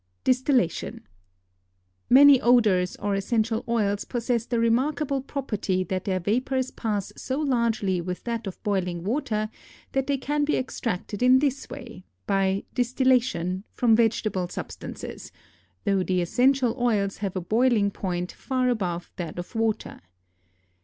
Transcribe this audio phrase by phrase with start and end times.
[0.23, 1.05] DISTILLATION.
[2.09, 8.01] Many odors or essential oils possess the remarkable property that their vapors pass so largely
[8.01, 9.47] with that of boiling water
[9.91, 15.31] that they can be extracted in this way (by "distillation") from vegetable substances,
[15.85, 20.01] though the essential oils have a boiling point far above that of water.